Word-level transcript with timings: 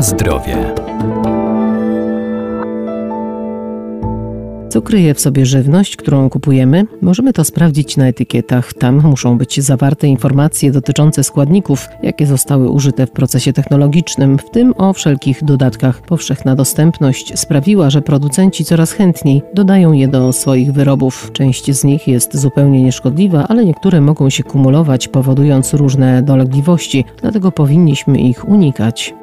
Zdrowie. 0.00 0.74
Co 4.68 4.82
kryje 4.82 5.14
w 5.14 5.20
sobie 5.20 5.46
żywność, 5.46 5.96
którą 5.96 6.30
kupujemy? 6.30 6.86
Możemy 7.02 7.32
to 7.32 7.44
sprawdzić 7.44 7.96
na 7.96 8.06
etykietach. 8.06 8.72
Tam 8.72 9.00
muszą 9.02 9.38
być 9.38 9.60
zawarte 9.60 10.06
informacje 10.06 10.72
dotyczące 10.72 11.24
składników, 11.24 11.88
jakie 12.02 12.26
zostały 12.26 12.68
użyte 12.68 13.06
w 13.06 13.10
procesie 13.10 13.52
technologicznym, 13.52 14.38
w 14.38 14.50
tym 14.50 14.74
o 14.76 14.92
wszelkich 14.92 15.44
dodatkach. 15.44 16.02
Powszechna 16.02 16.54
dostępność 16.54 17.38
sprawiła, 17.38 17.90
że 17.90 18.02
producenci 18.02 18.64
coraz 18.64 18.92
chętniej 18.92 19.42
dodają 19.54 19.92
je 19.92 20.08
do 20.08 20.32
swoich 20.32 20.72
wyrobów. 20.72 21.30
Część 21.32 21.72
z 21.72 21.84
nich 21.84 22.08
jest 22.08 22.36
zupełnie 22.36 22.82
nieszkodliwa, 22.82 23.46
ale 23.48 23.64
niektóre 23.64 24.00
mogą 24.00 24.30
się 24.30 24.42
kumulować, 24.42 25.08
powodując 25.08 25.74
różne 25.74 26.22
dolegliwości, 26.22 27.04
dlatego 27.22 27.52
powinniśmy 27.52 28.18
ich 28.18 28.48
unikać. 28.48 29.14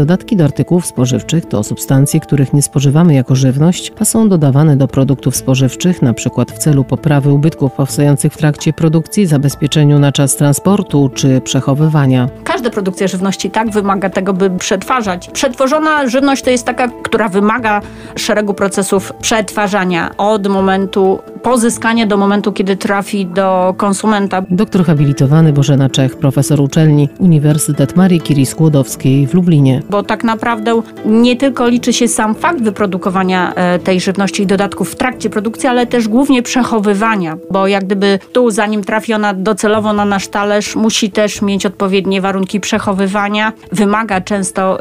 Dodatki 0.00 0.36
do 0.36 0.44
artykułów 0.44 0.86
spożywczych 0.86 1.46
to 1.46 1.62
substancje, 1.62 2.20
których 2.20 2.52
nie 2.52 2.62
spożywamy 2.62 3.14
jako 3.14 3.34
żywność, 3.34 3.92
a 4.00 4.04
są 4.04 4.28
dodawane 4.28 4.76
do 4.76 4.88
produktów 4.88 5.36
spożywczych, 5.36 6.02
np. 6.02 6.44
w 6.54 6.58
celu 6.58 6.84
poprawy 6.84 7.32
ubytków 7.32 7.72
powstających 7.72 8.32
w 8.32 8.36
trakcie 8.36 8.72
produkcji, 8.72 9.26
zabezpieczeniu 9.26 9.98
na 9.98 10.12
czas 10.12 10.36
transportu 10.36 11.10
czy 11.14 11.40
przechowywania. 11.40 12.28
Każda 12.44 12.70
produkcja 12.70 13.06
żywności 13.06 13.50
tak 13.50 13.70
wymaga 13.70 14.10
tego, 14.10 14.32
by 14.32 14.50
przetwarzać. 14.50 15.30
Przetworzona 15.32 16.08
żywność 16.08 16.42
to 16.42 16.50
jest 16.50 16.66
taka, 16.66 16.88
która 17.02 17.28
wymaga 17.28 17.80
szeregu 18.16 18.54
procesów 18.54 19.12
przetwarzania 19.12 20.10
od 20.16 20.48
momentu 20.48 21.18
pozyskania 21.42 22.06
do 22.06 22.16
momentu, 22.16 22.52
kiedy 22.52 22.76
trafi 22.76 23.26
do 23.26 23.74
konsumenta. 23.76 24.42
Doktor 24.50 24.84
habilitowany 24.84 25.52
Bożena 25.52 25.90
Czech, 25.90 26.16
profesor 26.16 26.60
uczelni 26.60 27.08
Uniwersytet 27.18 27.96
Marii 27.96 28.20
Curie 28.20 28.46
Skłodowskiej 28.46 29.26
w 29.26 29.34
Lublinie 29.34 29.82
bo 29.90 30.02
tak 30.02 30.24
naprawdę 30.24 30.82
nie 31.04 31.36
tylko 31.36 31.68
liczy 31.68 31.92
się 31.92 32.08
sam 32.08 32.34
fakt 32.34 32.62
wyprodukowania 32.62 33.54
e, 33.54 33.78
tej 33.78 34.00
żywności 34.00 34.42
i 34.42 34.46
dodatków 34.46 34.90
w 34.90 34.94
trakcie 34.94 35.30
produkcji, 35.30 35.68
ale 35.68 35.86
też 35.86 36.08
głównie 36.08 36.42
przechowywania, 36.42 37.36
bo 37.50 37.66
jak 37.66 37.84
gdyby 37.84 38.18
tu, 38.32 38.50
zanim 38.50 38.84
trafi 38.84 39.14
ona 39.14 39.34
docelowo 39.34 39.92
na 39.92 40.04
nasz 40.04 40.28
talerz, 40.28 40.76
musi 40.76 41.10
też 41.10 41.42
mieć 41.42 41.66
odpowiednie 41.66 42.20
warunki 42.20 42.60
przechowywania. 42.60 43.52
Wymaga 43.72 44.20
często 44.20 44.78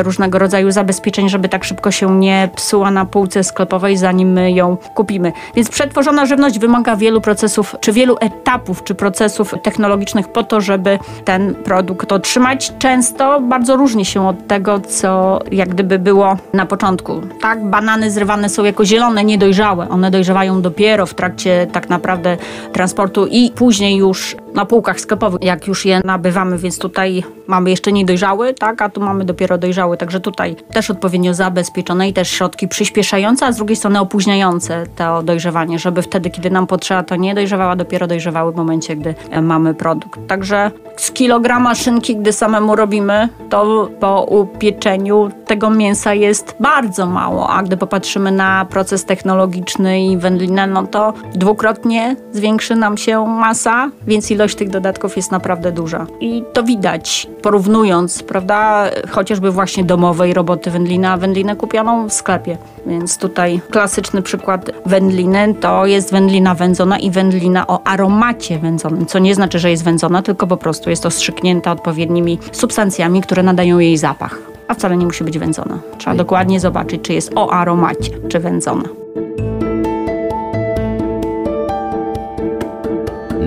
y, 0.00 0.02
różnego 0.02 0.38
rodzaju 0.38 0.70
zabezpieczeń, 0.70 1.28
żeby 1.28 1.48
tak 1.48 1.64
szybko 1.64 1.90
się 1.90 2.18
nie 2.18 2.48
psuła 2.56 2.90
na 2.90 3.04
półce 3.04 3.44
sklepowej, 3.44 3.96
zanim 3.96 4.32
my 4.32 4.52
ją 4.52 4.76
kupimy. 4.94 5.32
Więc 5.56 5.70
przetworzona 6.02 6.26
żywność 6.26 6.58
wymaga 6.58 6.96
wielu 6.96 7.20
procesów, 7.20 7.76
czy 7.80 7.92
wielu 7.92 8.16
etapów, 8.20 8.84
czy 8.84 8.94
procesów 8.94 9.54
technologicznych 9.62 10.28
po 10.28 10.42
to, 10.42 10.60
żeby 10.60 10.98
ten 11.24 11.54
produkt 11.54 12.12
otrzymać. 12.12 12.72
Często 12.78 13.40
bardzo 13.40 13.76
różni 13.76 14.04
się 14.04 14.28
od 14.28 14.46
tego, 14.46 14.80
co 14.80 15.40
jak 15.50 15.68
gdyby 15.68 15.98
było 15.98 16.36
na 16.52 16.66
początku. 16.66 17.20
Tak, 17.40 17.64
banany 17.64 18.10
zrywane 18.10 18.48
są 18.48 18.64
jako 18.64 18.84
zielone, 18.84 19.24
niedojrzałe. 19.24 19.88
One 19.88 20.10
dojrzewają 20.10 20.62
dopiero 20.62 21.06
w 21.06 21.14
trakcie 21.14 21.66
tak 21.72 21.88
naprawdę 21.88 22.36
transportu 22.72 23.26
i 23.26 23.50
później 23.50 23.96
już 23.96 24.36
na 24.54 24.64
półkach 24.64 25.00
sklepowych, 25.00 25.42
jak 25.42 25.66
już 25.66 25.86
je 25.86 26.00
nabywamy, 26.04 26.58
więc 26.58 26.78
tutaj 26.78 27.22
mamy 27.46 27.70
jeszcze 27.70 27.92
niedojrzały, 27.92 28.54
tak, 28.54 28.82
a 28.82 28.88
tu 28.88 29.00
mamy 29.00 29.24
dopiero 29.24 29.58
dojrzały, 29.58 29.96
także 29.96 30.20
tutaj 30.20 30.56
też 30.72 30.90
odpowiednio 30.90 31.34
zabezpieczone 31.34 32.08
i 32.08 32.12
też 32.12 32.28
środki 32.28 32.68
przyspieszające, 32.68 33.46
a 33.46 33.52
z 33.52 33.56
drugiej 33.56 33.76
strony 33.76 34.00
opóźniające 34.00 34.86
to 34.96 35.22
dojrzewanie, 35.22 35.78
żeby 35.78 36.02
wtedy, 36.02 36.30
kiedy 36.30 36.50
nam 36.50 36.66
potrzeba, 36.66 37.02
to 37.02 37.16
nie 37.16 37.34
dojrzewała, 37.34 37.76
dopiero 37.76 38.06
dojrzewały 38.06 38.52
w 38.52 38.56
momencie, 38.56 38.96
gdy 38.96 39.14
e, 39.30 39.42
mamy 39.42 39.74
produkt. 39.74 40.20
Także 40.28 40.70
z 40.96 41.10
kilograma 41.10 41.74
szynki, 41.74 42.16
gdy 42.16 42.32
samemu 42.32 42.76
robimy, 42.76 43.28
to 43.50 43.88
po 44.00 44.22
upieczeniu 44.22 45.30
tego 45.46 45.70
mięsa 45.70 46.14
jest 46.14 46.54
bardzo 46.60 47.06
mało, 47.06 47.50
a 47.50 47.62
gdy 47.62 47.76
popatrzymy 47.76 48.32
na 48.32 48.66
proces 48.70 49.04
technologiczny 49.04 50.06
i 50.06 50.16
wędlinę, 50.16 50.66
no 50.66 50.86
to 50.86 51.12
dwukrotnie 51.34 52.16
zwiększy 52.32 52.76
nam 52.76 52.96
się 52.96 53.26
masa, 53.26 53.90
więc 54.06 54.30
ilość 54.30 54.41
tych 54.48 54.70
dodatków 54.70 55.16
jest 55.16 55.32
naprawdę 55.32 55.72
duża. 55.72 56.06
I 56.20 56.44
to 56.52 56.62
widać, 56.62 57.26
porównując, 57.42 58.22
prawda, 58.22 58.90
chociażby 59.10 59.50
właśnie 59.50 59.84
domowej 59.84 60.34
roboty 60.34 60.70
wędlina, 60.70 61.12
a 61.12 61.16
wędlinę 61.16 61.56
kupioną 61.56 62.08
w 62.08 62.12
sklepie. 62.12 62.58
Więc 62.86 63.18
tutaj 63.18 63.60
klasyczny 63.70 64.22
przykład 64.22 64.70
wędliny 64.86 65.54
to 65.60 65.86
jest 65.86 66.12
wędlina 66.12 66.54
wędzona 66.54 66.98
i 66.98 67.10
wędlina 67.10 67.66
o 67.66 67.86
aromacie 67.86 68.58
wędzonym, 68.58 69.06
co 69.06 69.18
nie 69.18 69.34
znaczy, 69.34 69.58
że 69.58 69.70
jest 69.70 69.84
wędzona, 69.84 70.22
tylko 70.22 70.46
po 70.46 70.56
prostu 70.56 70.90
jest 70.90 71.06
ostrzyknięta 71.06 71.72
odpowiednimi 71.72 72.38
substancjami, 72.52 73.22
które 73.22 73.42
nadają 73.42 73.78
jej 73.78 73.98
zapach. 73.98 74.38
A 74.68 74.74
wcale 74.74 74.96
nie 74.96 75.06
musi 75.06 75.24
być 75.24 75.38
wędzona. 75.38 75.78
Trzeba 75.98 76.16
dokładnie 76.16 76.60
zobaczyć, 76.60 77.02
czy 77.02 77.12
jest 77.12 77.32
o 77.36 77.52
aromacie, 77.52 78.10
czy 78.28 78.40
wędzona. 78.40 78.88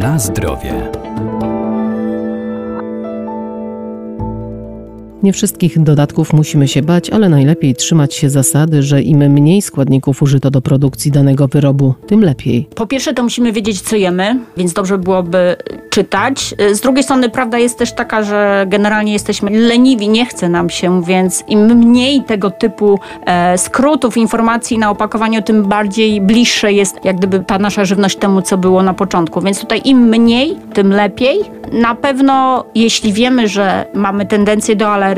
Na 0.00 0.18
zdrowie. 0.18 0.90
Nie 5.22 5.32
wszystkich 5.32 5.82
dodatków 5.82 6.32
musimy 6.32 6.68
się 6.68 6.82
bać, 6.82 7.10
ale 7.10 7.28
najlepiej 7.28 7.74
trzymać 7.74 8.14
się 8.14 8.30
zasady, 8.30 8.82
że 8.82 9.02
im 9.02 9.18
mniej 9.18 9.62
składników 9.62 10.22
użyto 10.22 10.50
do 10.50 10.62
produkcji 10.62 11.10
danego 11.10 11.48
wyrobu, 11.48 11.94
tym 12.06 12.24
lepiej. 12.24 12.68
Po 12.74 12.86
pierwsze 12.86 13.14
to 13.14 13.22
musimy 13.22 13.52
wiedzieć, 13.52 13.80
co 13.80 13.96
jemy, 13.96 14.38
więc 14.56 14.72
dobrze 14.72 14.98
byłoby 14.98 15.56
czytać. 15.90 16.54
Z 16.72 16.80
drugiej 16.80 17.04
strony 17.04 17.28
prawda 17.28 17.58
jest 17.58 17.78
też 17.78 17.92
taka, 17.92 18.22
że 18.22 18.66
generalnie 18.68 19.12
jesteśmy 19.12 19.50
leniwi, 19.50 20.08
nie 20.08 20.26
chce 20.26 20.48
nam 20.48 20.70
się, 20.70 21.02
więc 21.04 21.44
im 21.48 21.60
mniej 21.60 22.22
tego 22.22 22.50
typu 22.50 22.98
e, 23.26 23.58
skrótów, 23.58 24.16
informacji 24.16 24.78
na 24.78 24.90
opakowaniu, 24.90 25.42
tym 25.42 25.62
bardziej 25.62 26.20
bliższe 26.20 26.72
jest 26.72 26.96
jak 27.04 27.16
gdyby 27.16 27.40
ta 27.40 27.58
nasza 27.58 27.84
żywność 27.84 28.16
temu, 28.16 28.42
co 28.42 28.58
było 28.58 28.82
na 28.82 28.94
początku. 28.94 29.40
Więc 29.40 29.60
tutaj 29.60 29.80
im 29.84 29.98
mniej, 29.98 30.56
tym 30.74 30.92
lepiej. 30.92 31.40
Na 31.72 31.94
pewno 31.94 32.64
jeśli 32.74 33.12
wiemy, 33.12 33.48
że 33.48 33.86
mamy 33.94 34.26
tendencję 34.26 34.76
do 34.76 34.88
alergii, 34.88 35.09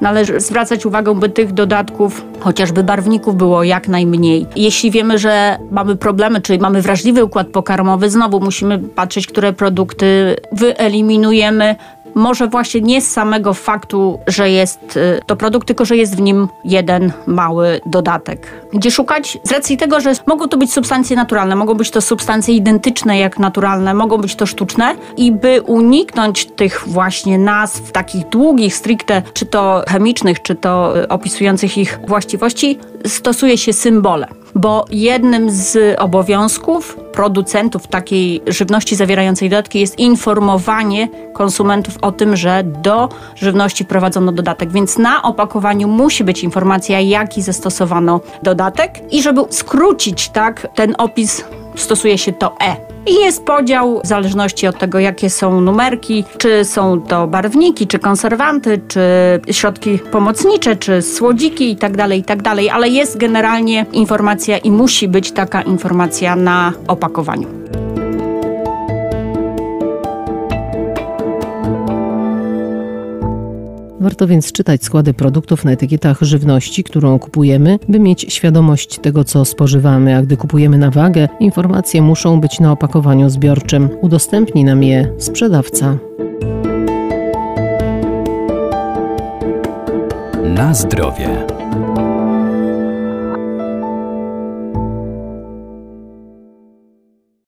Należy 0.00 0.40
zwracać 0.40 0.86
uwagę, 0.86 1.14
by 1.14 1.28
tych 1.28 1.52
dodatków, 1.52 2.24
chociażby 2.40 2.84
barwników, 2.84 3.36
było 3.36 3.62
jak 3.62 3.88
najmniej. 3.88 4.46
Jeśli 4.56 4.90
wiemy, 4.90 5.18
że 5.18 5.58
mamy 5.70 5.96
problemy, 5.96 6.40
czyli 6.40 6.58
mamy 6.58 6.82
wrażliwy 6.82 7.24
układ 7.24 7.48
pokarmowy, 7.48 8.10
znowu 8.10 8.40
musimy 8.40 8.78
patrzeć, 8.78 9.26
które 9.26 9.52
produkty 9.52 10.36
wyeliminujemy, 10.52 11.76
może 12.14 12.48
właśnie 12.48 12.80
nie 12.80 13.00
z 13.00 13.10
samego 13.10 13.54
faktu, 13.54 14.18
że 14.26 14.50
jest 14.50 14.96
y, 14.96 15.20
to 15.26 15.36
produkt, 15.36 15.66
tylko 15.66 15.84
że 15.84 15.96
jest 15.96 16.16
w 16.16 16.20
nim 16.20 16.48
jeden 16.64 17.12
mały 17.26 17.80
dodatek. 17.86 18.46
Gdzie 18.72 18.90
szukać? 18.90 19.38
Z 19.42 19.52
racji 19.52 19.76
tego, 19.76 20.00
że 20.00 20.12
mogą 20.26 20.48
to 20.48 20.56
być 20.56 20.72
substancje 20.72 21.16
naturalne, 21.16 21.56
mogą 21.56 21.74
być 21.74 21.90
to 21.90 22.00
substancje 22.00 22.54
identyczne 22.54 23.18
jak 23.18 23.38
naturalne, 23.38 23.94
mogą 23.94 24.18
być 24.18 24.36
to 24.36 24.46
sztuczne 24.46 24.94
i 25.16 25.32
by 25.32 25.62
uniknąć 25.62 26.46
tych 26.46 26.84
właśnie 26.86 27.38
nazw 27.38 27.92
takich 27.92 28.28
długich, 28.28 28.74
stricte, 28.74 29.22
czy 29.32 29.46
to 29.46 29.82
chemicznych, 29.88 30.42
czy 30.42 30.54
to 30.54 30.98
y, 31.02 31.08
opisujących 31.08 31.78
ich 31.78 32.00
właściwości, 32.08 32.78
stosuje 33.06 33.58
się 33.58 33.72
symbole 33.72 34.43
bo 34.54 34.84
jednym 34.90 35.50
z 35.50 35.98
obowiązków 36.00 36.96
producentów 37.12 37.86
takiej 37.86 38.42
żywności 38.46 38.96
zawierającej 38.96 39.50
dodatki 39.50 39.80
jest 39.80 39.98
informowanie 39.98 41.08
konsumentów 41.32 41.98
o 42.02 42.12
tym, 42.12 42.36
że 42.36 42.64
do 42.64 43.08
żywności 43.36 43.84
wprowadzono 43.84 44.32
dodatek. 44.32 44.72
Więc 44.72 44.98
na 44.98 45.22
opakowaniu 45.22 45.88
musi 45.88 46.24
być 46.24 46.44
informacja, 46.44 47.00
jaki 47.00 47.42
zastosowano 47.42 48.20
dodatek 48.42 49.12
i 49.12 49.22
żeby 49.22 49.40
skrócić 49.50 50.28
tak 50.28 50.68
ten 50.74 50.94
opis 50.98 51.44
stosuje 51.74 52.18
się 52.18 52.32
to 52.32 52.56
E 52.60 52.76
i 53.06 53.14
jest 53.14 53.44
podział 53.44 54.00
w 54.04 54.06
zależności 54.06 54.66
od 54.66 54.78
tego, 54.78 54.98
jakie 54.98 55.30
są 55.30 55.60
numerki, 55.60 56.24
czy 56.38 56.64
są 56.64 57.00
to 57.00 57.26
barwniki, 57.26 57.86
czy 57.86 57.98
konserwanty, 57.98 58.80
czy 58.88 59.00
środki 59.50 59.98
pomocnicze, 59.98 60.76
czy 60.76 61.02
słodziki 61.02 61.68
itd., 61.70 61.96
tak 61.96 62.12
itd., 62.12 62.42
tak 62.42 62.74
ale 62.74 62.88
jest 62.88 63.18
generalnie 63.18 63.86
informacja 63.92 64.58
i 64.58 64.70
musi 64.70 65.08
być 65.08 65.32
taka 65.32 65.62
informacja 65.62 66.36
na 66.36 66.72
opakowaniu. 66.88 67.63
Warto 74.04 74.26
więc 74.26 74.52
czytać 74.52 74.84
składy 74.84 75.14
produktów 75.14 75.64
na 75.64 75.72
etykietach 75.72 76.18
żywności, 76.20 76.84
którą 76.84 77.18
kupujemy, 77.18 77.78
by 77.88 78.00
mieć 78.00 78.26
świadomość 78.28 78.98
tego, 78.98 79.24
co 79.24 79.44
spożywamy, 79.44 80.16
a 80.16 80.22
gdy 80.22 80.36
kupujemy 80.36 80.78
na 80.78 80.90
wagę, 80.90 81.28
informacje 81.40 82.02
muszą 82.02 82.40
być 82.40 82.60
na 82.60 82.72
opakowaniu 82.72 83.30
zbiorczym. 83.30 83.88
Udostępni 84.00 84.64
nam 84.64 84.82
je 84.82 85.12
sprzedawca. 85.18 85.96
Na 90.44 90.74
zdrowie. 90.74 91.63